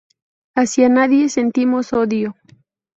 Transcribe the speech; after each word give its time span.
Hacia 0.57 0.89
nadie 0.89 1.29
sentimos 1.29 1.93
odio. 1.93 2.35